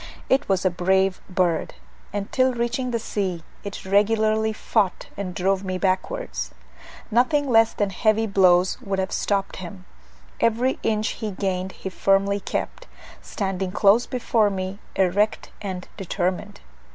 [0.29, 1.75] It was a brave bird;
[2.11, 6.49] and till reaching the sea, it regularly fought and drove me backwards.
[7.11, 9.85] Nothing less than heavy blows would have stopped him;
[10.39, 12.87] every inch he gained he firmly kept,
[13.21, 16.61] standing close before me erect and determined.